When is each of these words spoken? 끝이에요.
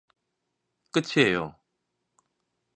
끝이에요. 0.91 1.45